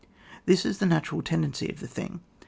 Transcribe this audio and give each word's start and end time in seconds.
This 0.47 0.65
is 0.65 0.79
the 0.79 0.87
natural 0.87 1.21
tendency 1.21 1.69
of 1.69 1.79
the 1.79 1.85
thing. 1.87 2.21